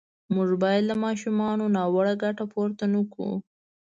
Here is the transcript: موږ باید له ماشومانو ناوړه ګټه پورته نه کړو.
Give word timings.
موږ 0.35 0.49
باید 0.63 0.83
له 0.89 0.95
ماشومانو 1.05 1.63
ناوړه 1.75 2.13
ګټه 2.23 2.45
پورته 2.51 2.83
نه 2.93 3.01
کړو. 3.13 3.31